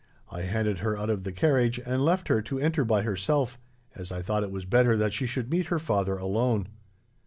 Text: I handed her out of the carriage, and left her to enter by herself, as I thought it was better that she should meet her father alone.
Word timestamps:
I 0.31 0.41
handed 0.41 0.79
her 0.79 0.97
out 0.97 1.11
of 1.11 1.25
the 1.25 1.31
carriage, 1.31 1.77
and 1.79 2.03
left 2.03 2.27
her 2.27 2.41
to 2.41 2.57
enter 2.59 2.83
by 2.83 3.03
herself, 3.03 3.59
as 3.93 4.11
I 4.11 4.23
thought 4.23 4.41
it 4.41 4.49
was 4.49 4.65
better 4.65 4.97
that 4.97 5.13
she 5.13 5.27
should 5.27 5.51
meet 5.51 5.67
her 5.67 5.77
father 5.77 6.17
alone. 6.17 6.69